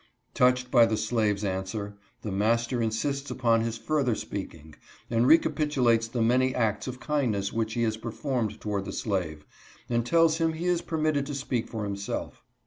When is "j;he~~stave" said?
8.85-9.41